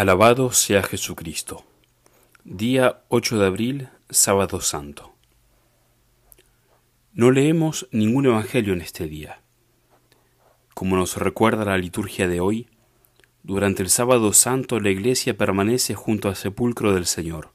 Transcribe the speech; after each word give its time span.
Alabado 0.00 0.50
sea 0.50 0.82
Jesucristo. 0.82 1.62
Día 2.42 3.02
8 3.08 3.38
de 3.38 3.46
abril, 3.46 3.88
sábado 4.08 4.62
santo. 4.62 5.12
No 7.12 7.30
leemos 7.30 7.86
ningún 7.92 8.24
evangelio 8.24 8.72
en 8.72 8.80
este 8.80 9.08
día. 9.08 9.42
Como 10.72 10.96
nos 10.96 11.18
recuerda 11.18 11.66
la 11.66 11.76
liturgia 11.76 12.28
de 12.28 12.40
hoy, 12.40 12.66
durante 13.42 13.82
el 13.82 13.90
sábado 13.90 14.32
santo 14.32 14.80
la 14.80 14.88
iglesia 14.88 15.36
permanece 15.36 15.94
junto 15.94 16.30
al 16.30 16.36
sepulcro 16.36 16.94
del 16.94 17.04
Señor, 17.04 17.52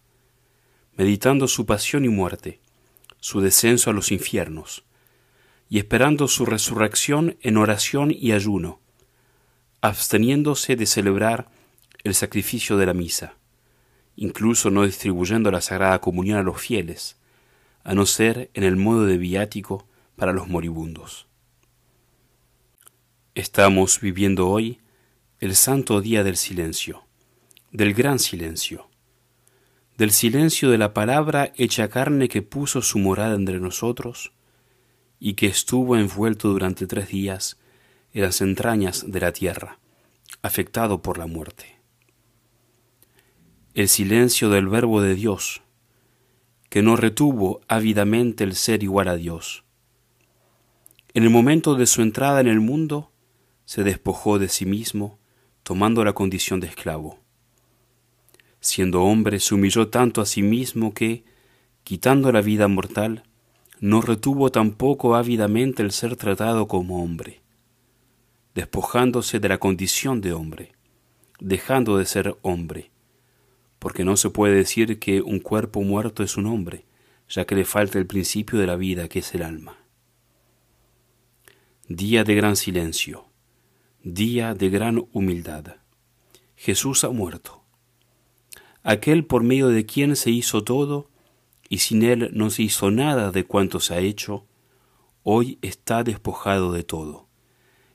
meditando 0.95 1.47
su 1.47 1.65
pasión 1.65 2.05
y 2.05 2.09
muerte, 2.09 2.59
su 3.19 3.41
descenso 3.41 3.89
a 3.89 3.93
los 3.93 4.11
infiernos, 4.11 4.85
y 5.67 5.79
esperando 5.79 6.27
su 6.27 6.45
resurrección 6.45 7.37
en 7.41 7.57
oración 7.57 8.11
y 8.15 8.33
ayuno, 8.33 8.81
absteniéndose 9.81 10.75
de 10.75 10.85
celebrar 10.85 11.54
el 12.05 12.13
sacrificio 12.13 12.77
de 12.77 12.85
la 12.85 12.93
misa, 12.93 13.33
incluso 14.15 14.69
no 14.69 14.85
distribuyendo 14.85 15.49
la 15.49 15.59
Sagrada 15.59 15.99
Comunión 16.01 16.37
a 16.37 16.43
los 16.43 16.61
fieles, 16.61 17.17
a 17.83 17.95
no 17.95 18.05
ser 18.05 18.51
en 18.53 18.63
el 18.63 18.75
modo 18.75 19.07
de 19.07 19.17
viático 19.17 19.87
para 20.15 20.31
los 20.31 20.47
moribundos. 20.47 21.25
Estamos 23.33 23.99
viviendo 23.99 24.47
hoy 24.47 24.81
el 25.39 25.55
santo 25.55 25.99
día 25.99 26.23
del 26.23 26.37
silencio, 26.37 27.05
del 27.71 27.95
gran 27.95 28.19
silencio, 28.19 28.87
del 29.97 30.11
silencio 30.11 30.69
de 30.69 30.77
la 30.77 30.93
palabra 30.93 31.53
hecha 31.55 31.89
carne 31.89 32.29
que 32.29 32.43
puso 32.43 32.83
su 32.83 32.99
morada 32.99 33.33
entre 33.33 33.59
nosotros 33.59 34.31
y 35.19 35.33
que 35.33 35.47
estuvo 35.47 35.97
envuelto 35.97 36.49
durante 36.49 36.85
tres 36.85 37.07
días 37.07 37.57
en 38.13 38.21
las 38.21 38.41
entrañas 38.41 39.05
de 39.07 39.19
la 39.19 39.31
tierra, 39.31 39.79
afectado 40.43 41.01
por 41.01 41.17
la 41.17 41.25
muerte 41.25 41.74
el 43.75 43.89
silencio 43.89 44.49
del 44.49 44.69
Verbo 44.69 45.01
de 45.01 45.15
Dios, 45.15 45.61
que 46.69 46.81
no 46.81 46.95
retuvo 46.95 47.59
ávidamente 47.67 48.45
el 48.45 48.55
ser 48.55 48.83
igual 48.83 49.09
a 49.09 49.17
Dios. 49.17 49.65
En 51.13 51.23
el 51.23 51.29
momento 51.29 51.75
de 51.75 51.85
su 51.85 52.01
entrada 52.01 52.39
en 52.39 52.47
el 52.47 52.61
mundo, 52.61 53.11
se 53.65 53.83
despojó 53.83 54.39
de 54.39 54.47
sí 54.47 54.65
mismo, 54.65 55.19
tomando 55.63 56.05
la 56.05 56.13
condición 56.13 56.61
de 56.61 56.67
esclavo. 56.67 57.19
Siendo 58.61 59.03
hombre, 59.03 59.41
se 59.41 59.53
humilló 59.53 59.89
tanto 59.89 60.21
a 60.21 60.25
sí 60.25 60.41
mismo 60.41 60.93
que, 60.93 61.25
quitando 61.83 62.31
la 62.31 62.39
vida 62.39 62.69
mortal, 62.69 63.23
no 63.81 63.99
retuvo 63.99 64.51
tampoco 64.53 65.17
ávidamente 65.17 65.83
el 65.83 65.91
ser 65.91 66.15
tratado 66.15 66.69
como 66.69 67.03
hombre, 67.03 67.41
despojándose 68.53 69.41
de 69.41 69.49
la 69.49 69.57
condición 69.57 70.21
de 70.21 70.31
hombre, 70.31 70.71
dejando 71.41 71.97
de 71.97 72.05
ser 72.05 72.37
hombre 72.41 72.94
porque 73.85 74.03
no 74.03 74.17
se 74.17 74.31
puede 74.31 74.55
decir 74.55 74.97
que 74.97 75.21
un 75.21 75.37
cuerpo 75.37 75.79
muerto 75.83 76.23
es 76.23 76.37
un 76.37 76.47
hombre, 76.47 76.87
ya 77.29 77.45
que 77.45 77.53
le 77.53 77.65
falta 77.65 77.99
el 77.99 78.07
principio 78.07 78.57
de 78.57 78.65
la 78.65 78.77
vida, 78.77 79.07
que 79.07 79.19
es 79.19 79.35
el 79.35 79.43
alma. 79.43 79.77
Día 81.87 82.23
de 82.23 82.33
gran 82.33 82.55
silencio, 82.55 83.27
día 84.01 84.55
de 84.55 84.71
gran 84.71 85.07
humildad. 85.13 85.75
Jesús 86.55 87.03
ha 87.03 87.11
muerto. 87.11 87.61
Aquel 88.81 89.23
por 89.23 89.43
medio 89.43 89.67
de 89.67 89.85
quien 89.85 90.15
se 90.15 90.31
hizo 90.31 90.63
todo, 90.63 91.11
y 91.69 91.77
sin 91.77 92.01
él 92.01 92.31
no 92.33 92.49
se 92.49 92.63
hizo 92.63 92.89
nada 92.89 93.29
de 93.29 93.43
cuanto 93.43 93.79
se 93.79 93.93
ha 93.93 93.99
hecho, 93.99 94.47
hoy 95.21 95.59
está 95.61 96.03
despojado 96.03 96.73
de 96.73 96.83
todo, 96.83 97.27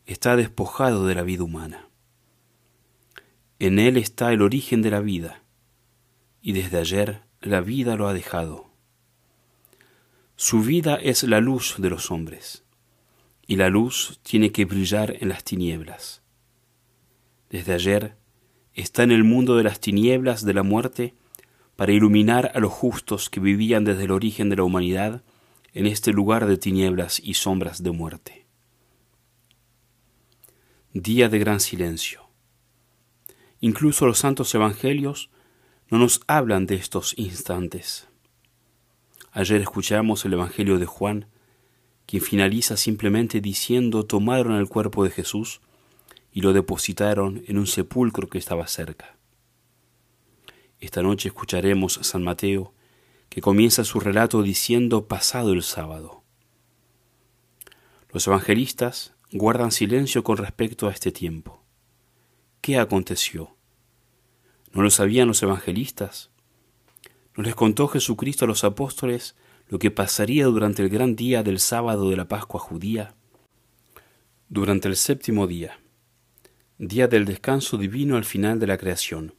está 0.06 0.36
despojado 0.36 1.08
de 1.08 1.16
la 1.16 1.24
vida 1.24 1.42
humana. 1.42 1.88
En 3.58 3.80
él 3.80 3.96
está 3.96 4.32
el 4.32 4.40
origen 4.40 4.82
de 4.82 4.92
la 4.92 5.00
vida, 5.00 5.42
y 6.42 6.52
desde 6.52 6.78
ayer 6.78 7.22
la 7.40 7.60
vida 7.60 7.96
lo 7.96 8.08
ha 8.08 8.14
dejado. 8.14 8.70
Su 10.36 10.62
vida 10.62 10.96
es 10.96 11.22
la 11.22 11.40
luz 11.40 11.76
de 11.78 11.90
los 11.90 12.10
hombres, 12.10 12.64
y 13.46 13.56
la 13.56 13.68
luz 13.68 14.20
tiene 14.22 14.52
que 14.52 14.64
brillar 14.64 15.16
en 15.20 15.28
las 15.28 15.44
tinieblas. 15.44 16.22
Desde 17.50 17.74
ayer 17.74 18.16
está 18.74 19.02
en 19.02 19.10
el 19.10 19.24
mundo 19.24 19.56
de 19.56 19.64
las 19.64 19.80
tinieblas 19.80 20.44
de 20.44 20.54
la 20.54 20.62
muerte 20.62 21.14
para 21.76 21.92
iluminar 21.92 22.52
a 22.54 22.60
los 22.60 22.72
justos 22.72 23.28
que 23.28 23.40
vivían 23.40 23.84
desde 23.84 24.04
el 24.04 24.12
origen 24.12 24.50
de 24.50 24.56
la 24.56 24.64
humanidad 24.64 25.22
en 25.72 25.86
este 25.86 26.12
lugar 26.12 26.46
de 26.46 26.56
tinieblas 26.56 27.20
y 27.20 27.34
sombras 27.34 27.82
de 27.82 27.90
muerte. 27.90 28.46
Día 30.92 31.28
de 31.28 31.38
gran 31.38 31.60
silencio. 31.60 32.28
Incluso 33.60 34.06
los 34.06 34.18
santos 34.18 34.54
evangelios 34.54 35.30
no 35.90 35.98
nos 35.98 36.20
hablan 36.28 36.66
de 36.66 36.76
estos 36.76 37.14
instantes. 37.18 38.06
Ayer 39.32 39.60
escuchamos 39.60 40.24
el 40.24 40.34
Evangelio 40.34 40.78
de 40.78 40.86
Juan, 40.86 41.26
quien 42.06 42.22
finaliza 42.22 42.76
simplemente 42.76 43.40
diciendo 43.40 44.06
tomaron 44.06 44.54
el 44.54 44.68
cuerpo 44.68 45.02
de 45.02 45.10
Jesús 45.10 45.60
y 46.32 46.42
lo 46.42 46.52
depositaron 46.52 47.42
en 47.48 47.58
un 47.58 47.66
sepulcro 47.66 48.28
que 48.28 48.38
estaba 48.38 48.68
cerca. 48.68 49.16
Esta 50.78 51.02
noche 51.02 51.28
escucharemos 51.28 51.98
a 51.98 52.04
San 52.04 52.22
Mateo, 52.22 52.72
que 53.28 53.40
comienza 53.40 53.84
su 53.84 53.98
relato 53.98 54.42
diciendo 54.42 55.08
pasado 55.08 55.52
el 55.52 55.62
sábado. 55.62 56.22
Los 58.12 58.26
evangelistas 58.28 59.14
guardan 59.32 59.72
silencio 59.72 60.22
con 60.22 60.36
respecto 60.36 60.88
a 60.88 60.92
este 60.92 61.10
tiempo. 61.10 61.62
¿Qué 62.60 62.78
aconteció? 62.78 63.56
¿No 64.72 64.82
lo 64.82 64.90
sabían 64.90 65.26
los 65.26 65.42
evangelistas? 65.42 66.30
¿No 67.36 67.42
les 67.42 67.54
contó 67.54 67.88
Jesucristo 67.88 68.44
a 68.44 68.48
los 68.48 68.62
apóstoles 68.62 69.34
lo 69.68 69.78
que 69.78 69.90
pasaría 69.90 70.44
durante 70.44 70.82
el 70.82 70.88
gran 70.88 71.16
día 71.16 71.42
del 71.42 71.58
sábado 71.58 72.08
de 72.08 72.16
la 72.16 72.28
Pascua 72.28 72.60
judía? 72.60 73.14
Durante 74.48 74.88
el 74.88 74.96
séptimo 74.96 75.46
día, 75.46 75.80
día 76.78 77.08
del 77.08 77.24
descanso 77.24 77.78
divino 77.78 78.16
al 78.16 78.24
final 78.24 78.60
de 78.60 78.66
la 78.68 78.78
creación, 78.78 79.34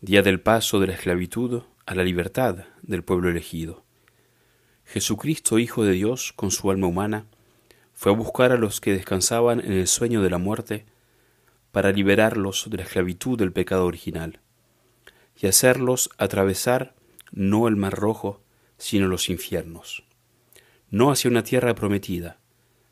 día 0.00 0.22
del 0.22 0.40
paso 0.40 0.80
de 0.80 0.86
la 0.86 0.94
esclavitud 0.94 1.62
a 1.84 1.94
la 1.94 2.02
libertad 2.02 2.64
del 2.82 3.04
pueblo 3.04 3.28
elegido. 3.28 3.84
Jesucristo, 4.84 5.58
Hijo 5.58 5.84
de 5.84 5.92
Dios, 5.92 6.32
con 6.34 6.50
su 6.50 6.70
alma 6.70 6.86
humana, 6.86 7.26
fue 7.92 8.12
a 8.12 8.16
buscar 8.16 8.52
a 8.52 8.56
los 8.56 8.80
que 8.80 8.92
descansaban 8.92 9.60
en 9.60 9.72
el 9.72 9.86
sueño 9.86 10.22
de 10.22 10.30
la 10.30 10.38
muerte 10.38 10.86
para 11.72 11.90
liberarlos 11.90 12.66
de 12.70 12.76
la 12.76 12.82
esclavitud 12.84 13.38
del 13.38 13.52
pecado 13.52 13.86
original 13.86 14.40
y 15.40 15.46
hacerlos 15.46 16.10
atravesar 16.18 16.94
no 17.32 17.66
el 17.66 17.76
mar 17.76 17.94
rojo, 17.94 18.42
sino 18.76 19.08
los 19.08 19.28
infiernos, 19.30 20.04
no 20.90 21.10
hacia 21.10 21.30
una 21.30 21.42
tierra 21.42 21.74
prometida, 21.74 22.38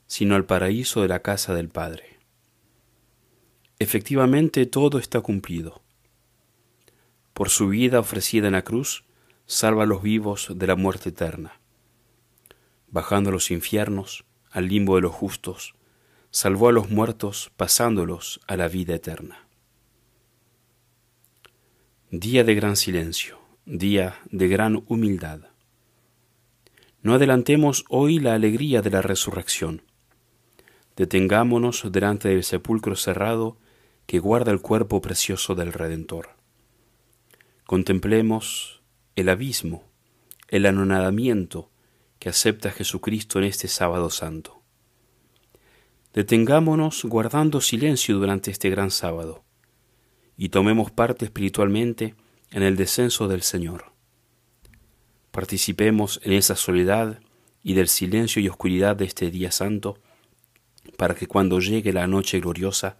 sino 0.07 0.35
al 0.35 0.47
paraíso 0.47 1.03
de 1.03 1.09
la 1.09 1.21
casa 1.21 1.55
del 1.55 1.69
Padre. 1.69 2.19
Efectivamente 3.79 4.67
todo 4.67 4.99
está 4.99 5.21
cumplido. 5.21 5.83
Por 7.35 7.49
su 7.51 7.69
vida 7.69 8.01
ofrecida 8.01 8.49
en 8.49 8.55
la 8.55 8.63
cruz, 8.63 9.05
salva 9.47 9.85
a 9.85 9.87
los 9.87 10.03
vivos 10.03 10.53
de 10.55 10.67
la 10.67 10.77
muerte 10.77 11.11
eterna. 11.11 11.61
Bajando 12.89 13.31
a 13.31 13.33
los 13.33 13.51
infiernos, 13.51 14.25
al 14.51 14.69
limbo 14.69 14.97
de 14.97 15.03
los 15.03 15.13
justos, 15.13 15.75
salvó 16.31 16.69
a 16.69 16.73
los 16.73 16.91
muertos 16.91 17.51
pasándolos 17.57 18.41
a 18.47 18.57
la 18.57 18.69
vida 18.69 18.95
eterna. 18.95 19.47
Día 22.11 22.45
de 22.45 22.55
gran 22.55 22.77
silencio, 22.77 23.39
día 23.67 24.21
de 24.31 24.49
gran 24.49 24.85
humildad. 24.87 25.41
No 27.03 27.15
adelantemos 27.15 27.85
hoy 27.89 28.21
la 28.21 28.35
alegría 28.35 28.83
de 28.83 28.91
la 28.91 29.03
resurrección. 29.03 29.83
Detengámonos 30.97 31.91
delante 31.91 32.29
del 32.29 32.45
sepulcro 32.45 32.95
cerrado 32.95 33.57
que 34.07 34.19
guarda 34.19 34.53
el 34.53 34.61
cuerpo 34.61 35.01
precioso 35.01 35.55
del 35.55 35.73
Redentor. 35.73 36.31
Contemplemos 37.65 38.83
el 39.17 39.29
abismo, 39.29 39.85
el 40.49 40.67
anonadamiento 40.67 41.71
que 42.19 42.29
acepta 42.29 42.71
Jesucristo 42.71 43.39
en 43.39 43.45
este 43.47 43.67
sábado 43.69 44.11
santo. 44.11 44.60
Detengámonos 46.13 47.05
guardando 47.05 47.61
silencio 47.61 48.17
durante 48.19 48.51
este 48.51 48.69
gran 48.69 48.91
sábado 48.91 49.45
y 50.37 50.49
tomemos 50.49 50.91
parte 50.91 51.25
espiritualmente 51.25 52.17
en 52.51 52.65
el 52.65 52.77
descenso 52.77 53.29
del 53.29 53.43
Señor. 53.43 53.93
Participemos 55.31 56.21
en 56.25 56.33
esa 56.33 56.57
soledad 56.57 57.21
y 57.63 57.75
del 57.75 57.87
silencio 57.87 58.43
y 58.43 58.49
oscuridad 58.49 58.97
de 58.97 59.05
este 59.05 59.31
día 59.31 59.53
santo, 59.53 59.99
para 60.97 61.15
que 61.15 61.29
cuando 61.29 61.61
llegue 61.61 61.93
la 61.93 62.09
noche 62.09 62.41
gloriosa, 62.41 62.97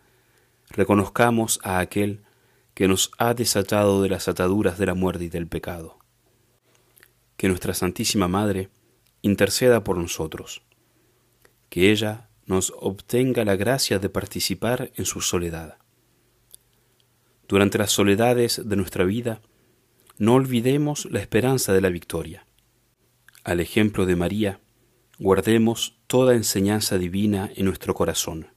reconozcamos 0.69 1.59
a 1.65 1.81
aquel 1.81 2.23
que 2.75 2.87
nos 2.87 3.11
ha 3.19 3.35
desatado 3.35 4.03
de 4.03 4.09
las 4.09 4.29
ataduras 4.29 4.79
de 4.79 4.87
la 4.87 4.95
muerte 4.95 5.25
y 5.25 5.29
del 5.29 5.49
pecado. 5.49 5.99
Que 7.37 7.49
nuestra 7.49 7.75
Santísima 7.75 8.29
Madre 8.29 8.69
interceda 9.23 9.83
por 9.83 9.97
nosotros, 9.97 10.63
que 11.69 11.91
ella 11.91 12.30
nos 12.51 12.73
obtenga 12.81 13.45
la 13.45 13.55
gracia 13.55 14.01
de 14.01 14.09
participar 14.09 14.91
en 14.97 15.05
su 15.05 15.21
soledad. 15.21 15.79
Durante 17.47 17.79
las 17.79 17.93
soledades 17.93 18.61
de 18.69 18.75
nuestra 18.75 19.05
vida, 19.05 19.41
no 20.19 20.35
olvidemos 20.35 21.05
la 21.13 21.21
esperanza 21.21 21.73
de 21.73 21.81
la 21.81 21.91
victoria. 21.91 22.45
Al 23.45 23.61
ejemplo 23.61 24.05
de 24.05 24.17
María, 24.17 24.59
guardemos 25.21 26.01
toda 26.09 26.35
enseñanza 26.35 26.99
divina 26.99 27.53
en 27.55 27.67
nuestro 27.67 27.95
corazón. 27.95 28.49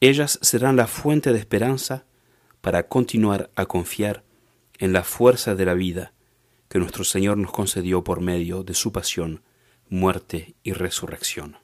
Ellas 0.00 0.40
serán 0.42 0.74
la 0.74 0.88
fuente 0.88 1.32
de 1.32 1.38
esperanza 1.38 2.06
para 2.60 2.88
continuar 2.88 3.52
a 3.54 3.66
confiar 3.66 4.24
en 4.78 4.92
la 4.92 5.04
fuerza 5.04 5.54
de 5.54 5.64
la 5.64 5.74
vida 5.74 6.12
que 6.68 6.80
nuestro 6.80 7.04
Señor 7.04 7.38
nos 7.38 7.52
concedió 7.52 8.02
por 8.02 8.20
medio 8.20 8.64
de 8.64 8.74
su 8.74 8.90
pasión, 8.90 9.44
muerte 9.88 10.56
y 10.64 10.72
resurrección. 10.72 11.63